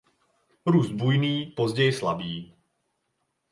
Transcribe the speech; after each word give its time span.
Růst 0.65 0.91
bujný 0.91 1.45
později 1.45 1.93
slabý. 1.93 2.55